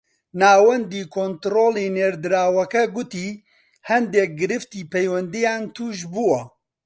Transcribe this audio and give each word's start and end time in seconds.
ناوەندی 0.39 1.03
کۆنتڕۆڵی 1.13 1.93
نێردراوەکە 1.97 2.83
گوتی 2.95 3.29
هەندێک 3.89 4.29
گرفتی 4.41 4.87
پەیوەندییان 4.91 5.63
تووش 5.75 5.99
بووە 6.13 6.41